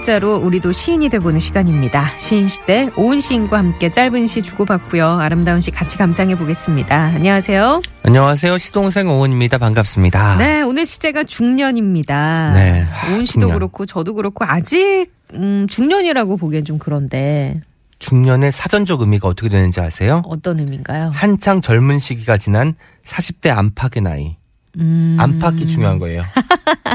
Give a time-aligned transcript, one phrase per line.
[0.00, 2.16] 문자로 우리도 시인이 돼보는 시간입니다.
[2.16, 5.06] 시인 시대 오은 시인과 함께 짧은 시 주고받고요.
[5.06, 7.12] 아름다운 시 같이 감상해 보겠습니다.
[7.16, 7.82] 안녕하세요.
[8.04, 8.56] 안녕하세요.
[8.56, 9.58] 시동생 오은입니다.
[9.58, 10.38] 반갑습니다.
[10.38, 12.52] 네, 오늘 시제가 중년입니다.
[12.54, 13.52] 네, 오은 씨도 중년.
[13.52, 17.60] 그렇고 저도 그렇고 아직 음, 중년이라고 보기엔 좀 그런데
[17.98, 20.22] 중년의 사전적 의미가 어떻게 되는지 아세요?
[20.24, 21.10] 어떤 의미인가요?
[21.12, 24.36] 한창 젊은 시기가 지난 40대 안팎의 나이.
[24.80, 25.16] 음.
[25.18, 26.22] 안팎이 중요한 거예요.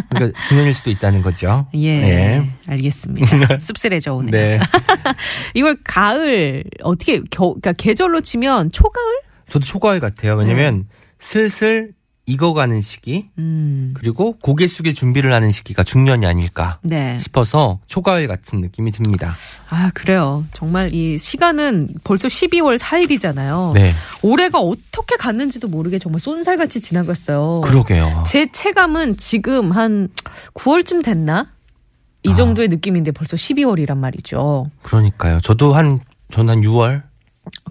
[0.10, 1.68] 그러니까 중년일 수도 있다는 거죠.
[1.76, 2.50] 예, 네.
[2.68, 3.60] 알겠습니다.
[3.60, 4.32] 씁쓸해져 오네.
[4.32, 4.60] 네.
[5.54, 9.06] 이걸 가을 어떻게 겨, 그러니까 계절로 치면 초가을?
[9.50, 10.36] 저도 초과일 같아요.
[10.36, 10.86] 왜냐면
[11.20, 11.92] 슬슬
[12.28, 17.20] 익어가는 시기, 음, 그리고 고개 숙일 준비를 하는 시기가 중년이 아닐까 네.
[17.20, 19.36] 싶어서 초가을 같은 느낌이 듭니다.
[19.70, 20.44] 아 그래요.
[20.54, 23.74] 정말 이 시간은 벌써 12월 4일이잖아요.
[23.74, 23.94] 네.
[24.24, 27.62] 올해가 어떻게 갔는지도 모르게 정말 쏜살같이 지나갔어요.
[27.62, 28.24] 그러게요.
[28.26, 30.10] 제 체감은 지금 한
[30.56, 31.52] 9월쯤 됐나?
[32.24, 32.34] 이 아.
[32.34, 34.66] 정도의 느낌인데 벌써 12월이란 말이죠.
[34.82, 35.40] 그러니까요.
[35.42, 36.00] 저도 한,
[36.32, 37.04] 저는 한 6월?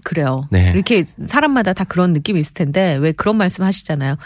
[0.02, 0.46] 그래요.
[0.50, 0.70] 네.
[0.74, 4.16] 이렇게 사람마다 다 그런 느낌이 있을 텐데 왜 그런 말씀 하시잖아요.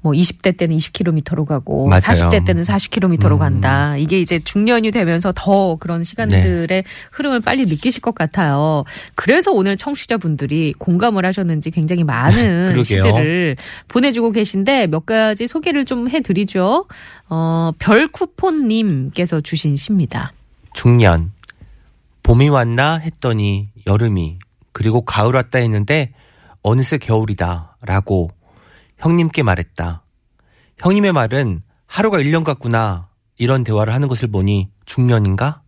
[0.00, 2.00] 뭐 20대 때는 20km로 가고 맞아요.
[2.00, 3.38] 40대 때는 40km로 음.
[3.38, 3.96] 간다.
[3.96, 6.82] 이게 이제 중년이 되면서 더 그런 시간들의 네.
[7.12, 8.84] 흐름을 빨리 느끼실 것 같아요.
[9.14, 12.82] 그래서 오늘 청취자분들이 공감을 하셨는지 굉장히 많은.
[12.90, 13.56] 시들을
[13.88, 16.86] 보내주고 계신데 몇 가지 소개를 좀 해드리죠.
[17.28, 20.32] 어, 별쿠폰님께서 주신 시입니다.
[20.72, 21.32] 중년.
[22.22, 24.38] 봄이 왔나 했더니 여름이,
[24.72, 26.12] 그리고 가을 왔다 했는데
[26.62, 27.76] 어느새 겨울이다.
[27.82, 28.30] 라고
[28.98, 30.02] 형님께 말했다.
[30.78, 33.08] 형님의 말은 하루가 1년 같구나.
[33.38, 35.62] 이런 대화를 하는 것을 보니 중년인가?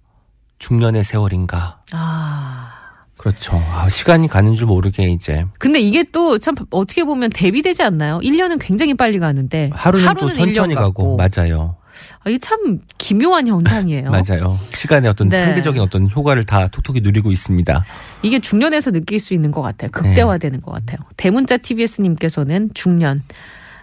[0.59, 1.83] 중년의 세월인가?
[1.93, 2.69] 아.
[3.17, 3.57] 그렇죠.
[3.57, 5.47] 아, 시간이 가는 줄 모르게 이제.
[5.59, 8.19] 근데 이게 또 참 어떻게 보면 대비되지 않나요?
[8.19, 11.17] 1년은 굉장히 빨리 가는데 하루는, 또 1년 천천히 가고.
[11.17, 11.77] 맞아요.
[12.25, 14.11] 아, 이게 참 기묘한 현상이에요.
[14.13, 14.59] 맞아요.
[14.71, 15.45] 시간의 어떤 네.
[15.45, 17.85] 상대적인 어떤 효과를 다 톡톡히 누리고 있습니다.
[18.23, 19.91] 이게 중년에서 느낄 수 있는 것 같아요.
[19.91, 20.99] 극대화되는 것 같아요.
[21.17, 23.23] 대문자 TBS님께서는 중년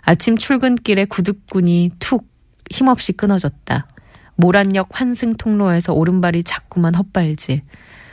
[0.02, 2.28] 아침 출근길에 구둣꾼이 툭
[2.70, 3.88] 힘없이 끊어졌다.
[4.36, 7.62] 모란역 환승 통로에서 오른발이 자꾸만 헛발질.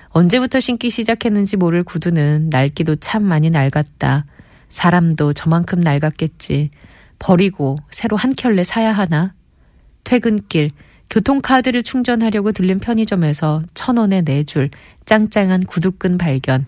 [0.09, 4.25] 언제부터 신기 시작했는지 모를 구두는 낡기도 참 많이 낡았다.
[4.69, 6.71] 사람도 저만큼 낡았겠지.
[7.19, 9.33] 버리고 새로 한 켤레 사야 하나?
[10.06, 10.71] 퇴근길
[11.11, 14.71] 교통카드를 충전하려고 들른 편의점에서 천 원에 네 줄
[15.05, 16.65] 짱짱한 구두끈 발견.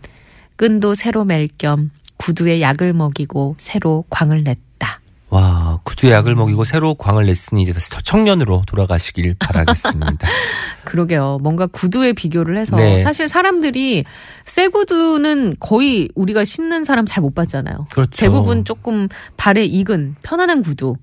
[0.56, 5.00] 끈도 새로 맬겸 구두에 약을 먹이고 새로 광을 냈다.
[5.30, 10.26] 와, 구두에 약을 먹이고 새로 광을 냈으니 이제 다시 청년으로 돌아가시길 바라겠습니다.
[10.84, 11.38] 그러게요.
[11.42, 12.98] 뭔가 구두에 비교를 해서 네.
[12.98, 14.04] 사실 사람들이
[14.46, 17.86] 새 구두는 거의 우리가 신는 사람 잘 못 봤잖아요.
[17.92, 18.10] 그렇죠.
[18.16, 20.94] 대부분 조금 발에 익은 편안한 구두.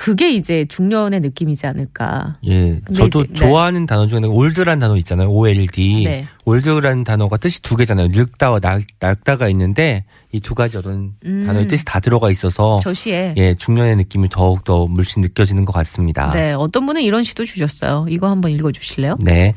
[0.00, 2.38] 그게 이제 중년의 느낌이지 않을까.
[2.46, 3.34] 예, 저도 이제- 네.
[3.34, 5.28] 좋아하는 단어 중에 올드란 단어 있잖아요.
[5.28, 6.04] OLD.
[6.04, 6.26] 네.
[6.44, 8.06] 올드라는 단어가 뜻이 두 개잖아요.
[8.12, 11.44] 늙다와 낡, 낡다가 있는데 이 두 가지 어떤 음.
[11.46, 15.72] 단어의 뜻이 다 들어가 있어서 저 시에 예, 중년의 느낌이 더욱 더 물씬 느껴지는 것
[15.72, 16.30] 같습니다.
[16.30, 18.06] 네, 어떤 분은 이런 시도 주셨어요.
[18.08, 19.16] 이거 한번 읽어 주실래요?
[19.20, 19.54] 네.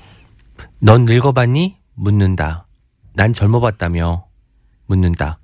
[0.79, 1.78] 넌 늙어봤니?
[1.94, 2.66] 묻는다.
[3.13, 4.25] 난 젊어봤다며
[4.88, 5.38] 묻는다.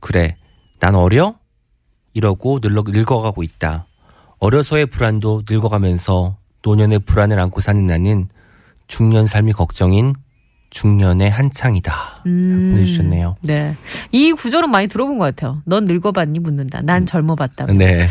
[0.00, 0.36] 그래,
[0.80, 1.34] 난 어려?
[2.14, 3.86] 이러고 늙어, 늙어가고 있다.
[4.46, 8.28] 어려서의 불안도 늙어가면서 노년의 불안을 안고 사는 나는
[8.88, 10.14] 중년 삶이 걱정인
[10.70, 12.22] 중년의 한창이다.
[12.26, 12.70] 음.
[12.72, 13.36] 보내주셨네요.
[13.42, 13.76] 네.
[14.10, 15.62] 이 구절은 많이 들어본 것 같아요.
[15.64, 16.40] 넌 늙어봤니?
[16.40, 16.80] 묻는다.
[16.82, 17.66] 난 젊어봤다.
[17.66, 18.08] 네.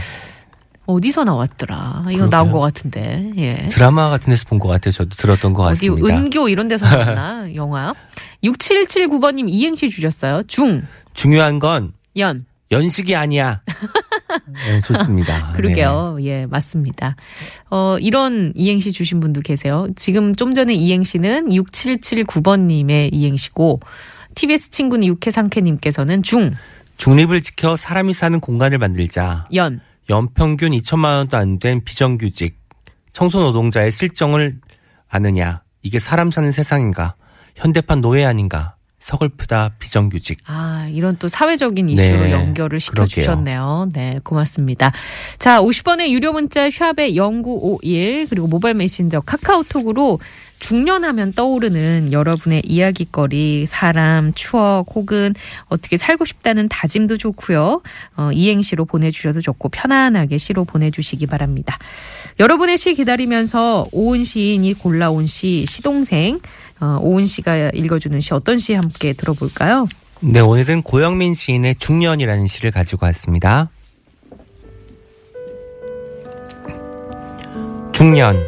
[0.85, 2.03] 어디서 나왔더라?
[2.03, 2.29] 이거 그러게요.
[2.29, 3.33] 나온 것 같은데.
[3.38, 3.67] 예.
[3.67, 4.91] 드라마 같은 데서 본 것 같아요.
[4.94, 6.15] 저도 들었던 것 어디 같습니다.
[6.17, 7.53] 은교 이런 데서 나왔나?
[7.56, 7.94] 영화.
[8.44, 10.44] 6779번님 이행시 주셨어요.
[10.44, 10.83] 중,
[11.13, 12.45] 중요한 건 연.
[12.71, 13.61] 연식이 아니야.
[14.66, 15.51] 네, 좋습니다.
[15.57, 16.18] 그러게요.
[16.22, 17.16] 예, 맞습니다.
[17.69, 19.88] 어, 이런 이행시 주신 분도 계세요.
[19.95, 23.80] 지금 좀 전에 이행시는 6779번님의 이행시고,
[24.36, 26.51] TBS 친구는 육회상쾌님께서는 중,
[26.98, 29.48] 중립을 지켜 사람이 사는 공간을 만들자.
[29.54, 29.81] 연.
[30.10, 32.57] 연평균 2천만 원도 안 된 비정규직
[33.12, 34.57] 청소 노동자의 실정을
[35.10, 35.62] 아느냐.
[35.83, 37.16] 이게 사람 사는 세상인가?
[37.56, 38.75] 현대판 노예 아닌가?
[39.01, 40.38] 서글프다 비정규직.
[40.45, 43.89] 아, 이런 또 사회적인 이슈로 네, 연결을 시켜주셨네요.
[43.94, 44.92] 네, 고맙습니다.
[45.39, 50.19] 자, 50원의 유료 문자 샵의 0951 그리고 모바일 메신저 카카오톡으로
[50.59, 55.33] 중년하면 떠오르는 여러분의 이야기거리, 사람, 추억 혹은
[55.69, 57.81] 어떻게 살고 싶다는 다짐도 좋고요.
[58.18, 61.80] 어, 이행시로 보내주셔도 좋고 편안하게 시로 보내주시기 바랍니다.
[62.39, 66.39] 여러분의 시 기다리면서 오은 시인이 골라온 시 시동생
[66.81, 69.88] 어, 오은 씨가 읽어주는 시 어떤 시 함께 들어볼까요?
[70.19, 73.69] 네, 오늘은 고영민 시인의 중년이라는 시를 가지고 왔습니다.
[77.92, 78.44] 중년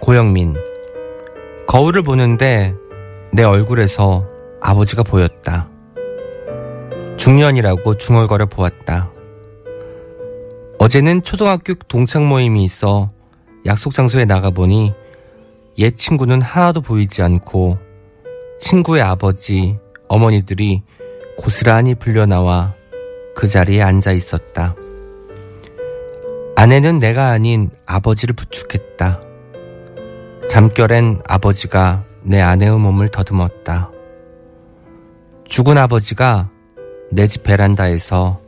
[0.00, 0.56] 고영민
[1.68, 2.74] 거울을 보는데
[3.32, 4.26] 내 얼굴에서
[4.60, 5.68] 아버지가 보였다.
[7.16, 9.10] 중년이라고 중얼거려 보았다.
[10.78, 13.10] 어제는 초등학교 동창 모임이 있어
[13.64, 14.92] 약속 장소에 나가보니
[15.78, 17.78] 옛 친구는 하나도 보이지 않고
[18.58, 19.78] 친구의 아버지,
[20.08, 20.82] 어머니들이
[21.38, 22.74] 고스란히 불려나와
[23.34, 24.74] 그 자리에 앉아 있었다.
[26.56, 29.20] 아내는 내가 아닌 아버지를 부축했다.
[30.48, 33.90] 잠결엔 아버지가 내 아내의 몸을 더듬었다.
[35.44, 36.50] 죽은 아버지가
[37.10, 38.40] 내 집 베란다에서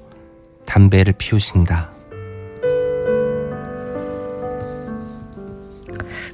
[0.66, 1.93] 담배를 피우신다.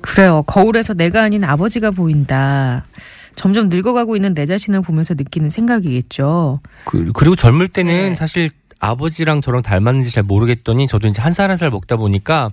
[0.01, 0.43] 그래요.
[0.47, 2.85] 거울에서 내가 아닌 아버지가 보인다.
[3.37, 6.61] 점점 늙어가고 있는 내 자신을 보면서 느끼는 생각이겠죠.
[6.85, 8.15] 그, 리고 젊을 때는 네.
[8.15, 8.51] 사실
[8.81, 12.51] 아버지랑 저랑 닮았는지 잘 모르겠더니 저도 이제 한살 한 살 먹다 보니까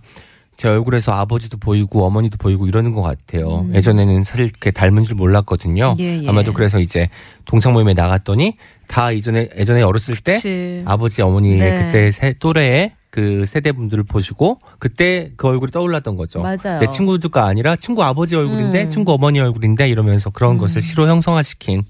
[0.58, 3.60] 제 얼굴에서 아버지도 보이고 어머니도 보이고 이러는 것 같아요.
[3.62, 3.76] 음.
[3.76, 5.96] 예전에는 사실 이렇게 닮은 줄 몰랐거든요.
[6.00, 6.28] 예, 예.
[6.28, 7.10] 아마도 그래서 이제
[7.46, 8.58] 동창 모임에 나갔더니
[8.88, 10.82] 다 이전에 예전에 어렸을 때 그치.
[10.86, 11.84] 아버지 어머니 네.
[11.86, 16.40] 그때 세, 또래의 그 세대 분들을 보시고 그때 그 얼굴이 떠올랐던 거죠.
[16.42, 16.80] 맞아요.
[16.80, 18.90] 내 친구가 아니라 친구 아버지 얼굴인데 음.
[18.90, 20.58] 친구 어머니 얼굴인데 이러면서 그런 음.
[20.58, 21.84] 것을 시로 형성화시킨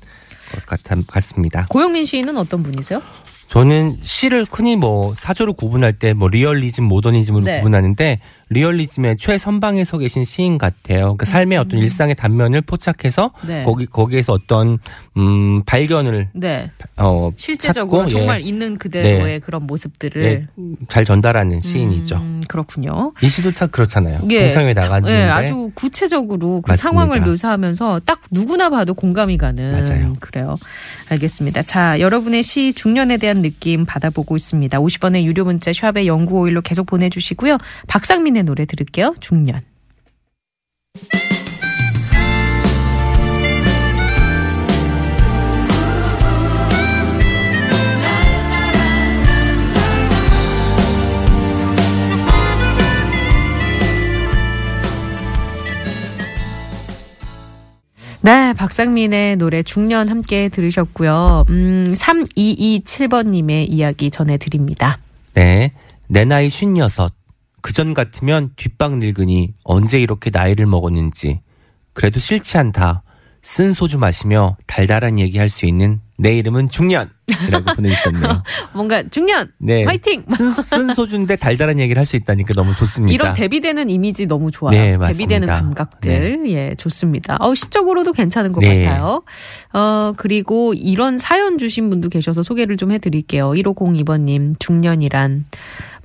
[0.52, 1.66] 것 같, 같습니다.
[1.69, 3.02] 고영민 시인은 어떤 분이세요?
[3.48, 7.58] 저는 시를 흔히 뭐 사조로 구분할 때 뭐 리얼리즘, 모더니즘으로 네.
[7.60, 11.04] 구분하는데 리얼리즘의 최선방에 서 계신 시인 같아요.
[11.04, 13.48] 그러니까 삶의 어떤 일상의 단면을 포착해서 음.
[13.48, 13.63] 네.
[13.63, 14.80] 거기 거기에서 어떤
[15.16, 16.72] 음 발견을 네.
[17.00, 19.40] 어 실제적으로 찾고, 정말 예, 있는 그대로의 네.
[19.40, 20.48] 그런 모습들을 예,
[20.88, 22.16] 잘 전달하는 시인이죠.
[22.16, 23.14] 음, 그렇군요.
[23.22, 24.20] 이 시도 참 그렇잖아요.
[24.32, 24.42] 예.
[24.46, 26.76] 동창회 나갔는데 네, 아주 구체적으로 그 맞습니다.
[26.76, 30.16] 상황을 묘사하면서 딱 누구나 봐도 공감이 가는 맞아요.
[30.20, 30.58] 그래요.
[31.10, 31.62] 알겠습니다.
[31.64, 34.80] 자, 여러분의 시 중년에 대한 느낌 받아보고 있습니다.
[34.80, 37.58] 50원의 유료 문자 샵의 0951로 계속 보내 주시고요.
[37.88, 39.16] 박상민의 노래 들을게요.
[39.20, 39.62] 중년.
[58.57, 61.45] 박상민의 노래 중년 함께 들으셨고요.
[61.50, 65.00] 음, 3227번님의 이야기 전해드립니다.
[65.36, 65.71] 네.
[66.07, 67.13] 내 나이 쉰여섯.
[67.62, 71.42] 그전 같으면 뒷방 늙으니 언제 이렇게 나이를 먹었는지.
[71.94, 73.04] 그래도 싫지 않다.
[73.48, 77.10] 쓴 소주 마시며 달달한 얘기할 수 있는 내 이름은 중년!
[77.48, 78.44] 이라고 보내주셨네요.
[78.76, 79.50] 뭔가 중년!
[79.58, 79.86] 네.
[79.86, 80.26] 화이팅!
[80.36, 83.14] 쓴, 쓴 소주인데 달달한 얘기를 할 수 있다니까 너무 좋습니다.
[83.14, 84.78] 이런 대비되는 이미지 너무 좋아요.
[84.78, 85.08] 네, 맞습니다.
[85.08, 86.44] 대비되는 감각들.
[86.48, 87.38] 예, 좋습니다.
[87.40, 88.84] 어, 시적으로도 괜찮은 것 네.
[88.84, 89.24] 같아요.
[89.72, 93.51] 어, 그리고 이런 사연 주신 분도 계셔서 소개를 좀 해드릴게요.
[93.51, 95.46] 1502번님, 중년이란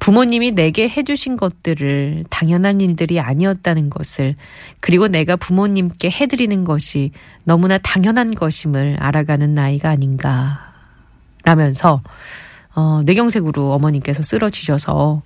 [0.02, 4.34] 부모님이 내게 해주신 것들을 당연한 일들이 아니었다는 것을
[4.80, 7.12] 그리고 내가 부모님께 해드리는 것이
[7.44, 10.72] 너무나 당연한 것임을 알아가는 나이가 아닌가.
[11.44, 12.02] 라면서
[12.74, 15.22] 어, 뇌경색으로 어머니께서 쓰러지셔서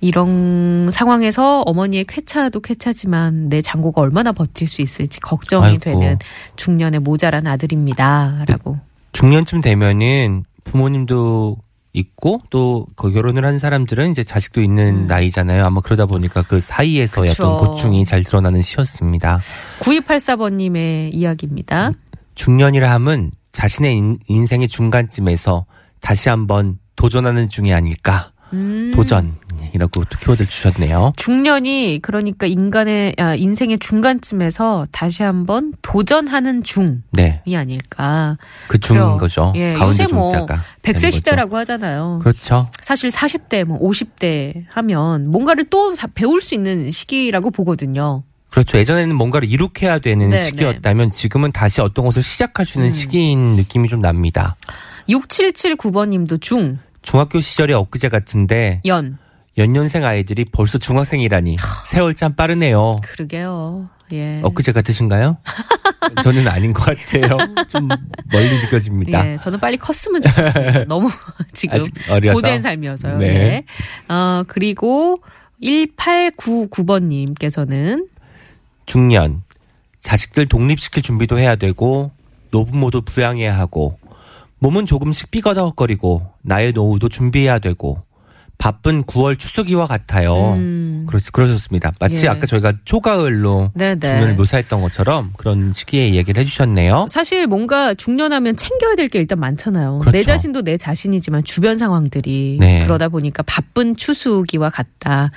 [0.00, 5.80] 이런 상황에서 어머니의 쾌차도 쾌차지만 내 장고가 얼마나 버틸 수 있을지 걱정이 아이고.
[5.80, 6.18] 되는
[6.56, 8.78] 중년의 모자란 아들입니다라고.
[9.12, 11.58] 중년쯤 되면은 부모님도
[11.92, 15.06] 있고 또 그 결혼을 한 사람들은 이제 자식도 있는 음.
[15.06, 15.64] 나이잖아요.
[15.64, 17.48] 아마 그러다 보니까 그 사이에서의 그쵸.
[17.48, 19.40] 어떤 고충이 잘 드러나는 시였습니다.
[19.80, 21.92] 9284번님의 이야기입니다.
[22.34, 25.66] 중년이라 함은 자신의 인, 인생의 중간쯤에서
[26.00, 28.32] 다시 한번 도전하는 중이 아닐까.
[28.52, 28.92] 음.
[28.94, 29.36] 도전
[29.74, 31.12] 이라고 또 키워드를 주셨네요.
[31.16, 37.42] 중년이 그러니까 인간의 아, 인생의 중간쯤에서 다시 한번 도전하는 중이 네.
[37.54, 38.36] 아닐까.
[38.68, 39.16] 그 중인 그래요.
[39.18, 39.52] 거죠.
[39.56, 40.62] 예, 가운데 요새 뭐 중자가.
[40.82, 41.10] 100세 되는 거죠.
[41.10, 42.18] 시대라고 하잖아요.
[42.22, 42.68] 그렇죠.
[42.82, 48.22] 사실 40대, 뭐 50대 하면 뭔가를 또다 배울 수 있는 시기라고 보거든요.
[48.50, 48.78] 그렇죠.
[48.78, 52.92] 예전에는 뭔가를 이룩해야 되는 네, 시기였다면 지금은 다시 어떤 것을 시작할 수 있는 음.
[52.92, 54.56] 시기인 느낌이 좀 납니다.
[55.08, 59.18] 6779번님도 중, 중학교 시절의 엊그제 같은데 연.
[59.60, 63.00] 연년생 아이들이 벌써 중학생이라니 세월 참 빠르네요.
[63.02, 63.90] 그러게요.
[64.12, 64.40] 예.
[64.42, 65.36] 엊그제 같으신가요?
[66.24, 67.36] 저는 아닌 것 같아요.
[67.68, 67.86] 좀
[68.32, 69.32] 멀리 느껴집니다.
[69.32, 70.86] 예, 저는 빨리 컸으면 좋겠어요.
[70.88, 71.10] 너무
[71.52, 72.34] 지금 어려서.
[72.34, 73.18] 고된 삶이어서요.
[73.18, 73.26] 네.
[73.26, 73.64] 예.
[74.12, 75.20] 어, 그리고
[75.62, 78.08] 1899번님께서는
[78.86, 79.42] 중년
[80.00, 82.10] 자식들 독립시킬 준비도 해야 되고
[82.50, 83.98] 노부모도 부양해야 하고
[84.58, 88.02] 몸은 조금씩 삐거덕거리고 나의 노후도 준비해야 되고
[88.60, 90.52] 바쁜 9월 추수기와 같아요.
[90.52, 91.92] 음, 그렇, 그러셨습니다.
[91.98, 92.28] 마치 예.
[92.28, 94.00] 아까 저희가 초가을로 네네.
[94.00, 97.06] 중년을 묘사했던 것처럼 그런 시기에 얘기를 해주셨네요.
[97.08, 100.00] 사실 뭔가 중년하면 챙겨야 될 게 일단 많잖아요.
[100.00, 100.16] 그렇죠.
[100.16, 102.84] 내 자신도 내 자신이지만 주변 상황들이 네.
[102.84, 105.30] 그러다 보니까 바쁜 추수기와 같다.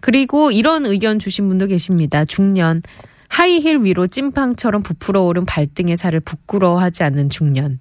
[0.00, 2.24] 그리고 이런 의견 주신 분도 계십니다.
[2.26, 2.82] 중년
[3.28, 7.80] 하이힐 위로 찐팡처럼 부풀어 오른 발등의 살을 부끄러워하지 않는 중년.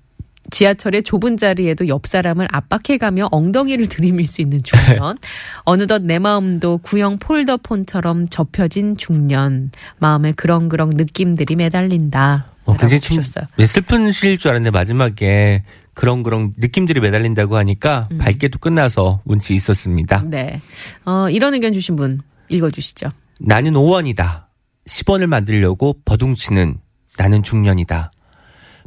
[0.50, 5.18] 지하철의 좁은 자리에도 옆 사람을 압박해가며 엉덩이를 들이밀 수 있는 중년.
[5.66, 9.72] 어느덧 내 마음도 구형 폴더폰처럼 접혀진 중년.
[9.98, 12.48] 마음에 그렁그렁 느낌들이 매달린다.
[12.66, 13.46] 어, 굉장히 좀 주셨어요.
[13.58, 15.64] 네, 슬픈 시일 줄 알았는데 마지막에
[15.94, 18.20] 그런 그런 느낌들이 매달린다고 하니까 음.
[18.20, 20.24] 밝게도 끝나서 운치 있었습니다.
[20.26, 20.62] 네.
[21.06, 23.10] 어, 이런 의견 주신 분 읽어주시죠.
[23.40, 24.46] 나는 5원이다.
[24.88, 26.78] 10원을 만들려고 버둥치는
[27.18, 28.12] 나는 중년이다.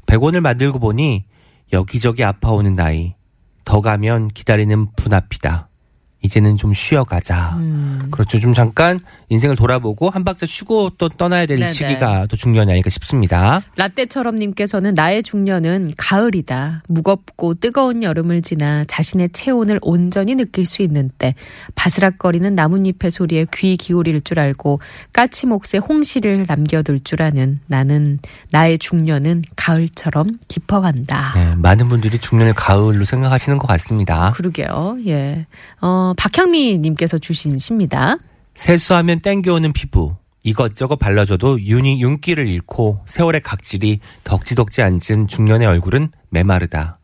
[0.07, 1.25] 100원을 만들고 보니
[1.73, 3.15] 여기저기 아파오는 나이.
[3.65, 5.69] 더 가면 기다리는 분 앞이다.
[6.23, 7.57] 이제는 좀 쉬어가자.
[7.57, 8.09] 음.
[8.11, 8.39] 그렇죠.
[8.39, 11.73] 좀 잠깐 인생을 돌아보고 한 박자 쉬고 또 떠나야 될 네네.
[11.73, 13.61] 시기가 또 중년이 아닐까 싶습니다.
[13.77, 16.83] 라떼처럼 님께서는 나의 중년은 가을이다.
[16.89, 21.35] 무겁고 뜨거운 여름을 지나 자신의 체온을 온전히 느낄 수 있는 때
[21.75, 24.81] 바스락거리는 나뭇잎의 소리에 귀 기울일 줄 알고
[25.13, 28.19] 까치목새 홍시를 남겨둘 줄 아는 나는
[28.51, 31.33] 나의 중년은 가을처럼 깊어간다.
[31.35, 34.33] 네, 많은 분들이 중년을 가을로 생각하시는 것 같습니다.
[34.33, 34.99] 그러게요.
[35.07, 35.47] 예.
[35.81, 38.17] 어, 박향미 님께서 주신 시입니다.
[38.55, 40.17] 세수하면 땡겨오는 피부.
[40.45, 46.99] 이것저것 발라줘도 윤이 윤기를 잃고 세월의 각질이 덕지덕지 앉은 중년의 얼굴은 메마르다.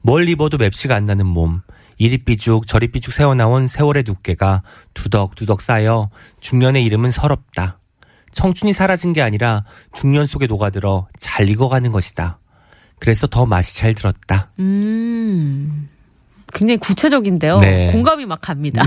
[0.00, 1.62] 뭘 입어도 맵시가 안 나는 몸.
[1.98, 4.62] 이리 삐죽 저리 삐죽 새어나온 세월의 두께가
[4.94, 7.78] 두덕두덕 쌓여 중년의 이름은 서럽다.
[8.32, 12.40] 청춘이 사라진 게 아니라 중년 속에 녹아들어 잘 익어가는 것이다.
[12.98, 14.50] 그래서 더 맛이 잘 들었다.
[14.58, 15.88] 음.
[16.54, 17.60] 굉장히 구체적인데요.
[17.60, 17.90] 네.
[17.92, 18.82] 공감이 막 갑니다.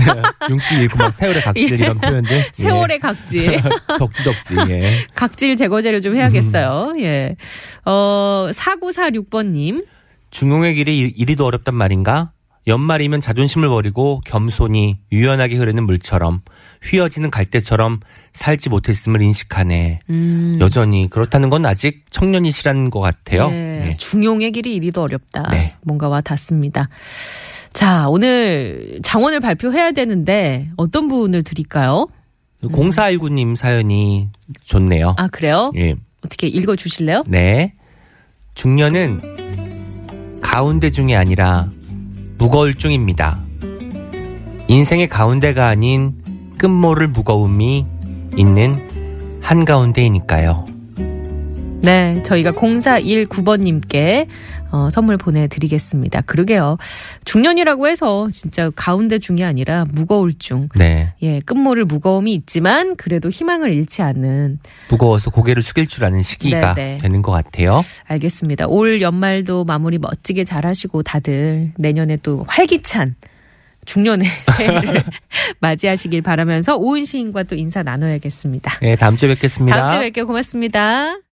[0.48, 1.74] 윤기 잃고 막 세월의 각질 예.
[1.84, 2.44] 이런 표현들.
[2.52, 3.52] 세월의 각질.
[3.54, 3.58] 예.
[3.98, 4.54] 덕지덕지.
[4.70, 4.90] 예.
[5.14, 6.92] 각질 제거제를 좀 해야겠어요.
[7.00, 7.36] 예.
[7.84, 9.84] 어, 4946번님.
[10.30, 12.32] 중용의 길이 이- 이리도 어렵단 말인가?
[12.68, 16.40] 연말이면 자존심을 버리고 겸손히 유연하게 흐르는 물처럼
[16.82, 18.00] 휘어지는 갈대처럼
[18.32, 20.00] 살지 못했음을 인식하네.
[20.10, 20.58] 음.
[20.60, 23.50] 여전히 그렇다는 건 아직 청년이시라는 것 같아요.
[23.52, 23.96] 예, 예.
[23.98, 25.48] 중용의 길이 이리도 어렵다.
[25.52, 25.76] 네.
[25.82, 26.88] 뭔가 와 닿습니다.
[27.76, 32.06] 자, 오늘 장원을 발표해야 되는데 어떤 분을 드릴까요?
[32.62, 34.30] 0419님 사연이
[34.62, 35.14] 좋네요.
[35.18, 35.68] 아, 그래요?
[35.76, 35.94] 예.
[36.24, 37.24] 어떻게 읽어 주실래요?
[37.26, 37.74] 네.
[38.54, 41.70] 중년은 가운데 중이 아니라
[42.38, 43.38] 무거울 중입니다.
[44.68, 46.14] 인생의 가운데가 아닌
[46.56, 47.84] 끝모를 무거움이
[48.38, 50.64] 있는 한가운데이니까요.
[51.82, 54.28] 네, 저희가 0419번님께
[54.70, 56.22] 어, 선물 보내드리겠습니다.
[56.22, 56.78] 그러게요.
[57.24, 60.68] 중년이라고 해서 진짜 가운데 중이 아니라 무거울 중.
[60.74, 61.12] 네.
[61.22, 64.58] 예, 끝모를 무거움이 있지만 그래도 희망을 잃지 않는
[64.90, 66.98] 무거워서 고개를 숙일 줄 아는 시기가 네, 네.
[67.02, 67.82] 되는 것 같아요.
[68.06, 68.66] 알겠습니다.
[68.66, 73.14] 올 연말도 마무리 멋지게 잘 하시고 다들 내년에 또 활기찬
[73.86, 75.04] 중년의 새해를
[75.60, 78.80] 맞이하시길 바라면서 오은 시인과 또 인사 나눠야겠습니다.
[78.80, 79.86] 네, 다음 주에 뵙겠습니다.
[79.86, 80.26] 다음 주에 뵐게요.
[80.26, 81.16] 고맙습니다.